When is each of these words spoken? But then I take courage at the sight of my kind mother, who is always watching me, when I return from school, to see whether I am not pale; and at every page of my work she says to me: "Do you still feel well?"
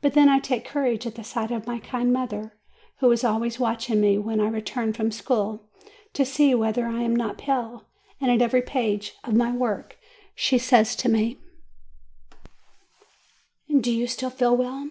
But 0.00 0.12
then 0.14 0.28
I 0.28 0.38
take 0.38 0.64
courage 0.64 1.04
at 1.04 1.16
the 1.16 1.24
sight 1.24 1.50
of 1.50 1.66
my 1.66 1.80
kind 1.80 2.12
mother, 2.12 2.52
who 2.98 3.10
is 3.10 3.24
always 3.24 3.58
watching 3.58 4.00
me, 4.00 4.16
when 4.16 4.38
I 4.38 4.46
return 4.46 4.92
from 4.92 5.10
school, 5.10 5.64
to 6.12 6.24
see 6.24 6.54
whether 6.54 6.86
I 6.86 7.00
am 7.02 7.16
not 7.16 7.38
pale; 7.38 7.88
and 8.20 8.30
at 8.30 8.40
every 8.40 8.62
page 8.62 9.14
of 9.24 9.34
my 9.34 9.50
work 9.50 9.98
she 10.36 10.58
says 10.58 10.94
to 10.94 11.08
me: 11.08 11.38
"Do 13.80 13.90
you 13.90 14.06
still 14.06 14.30
feel 14.30 14.56
well?" 14.56 14.90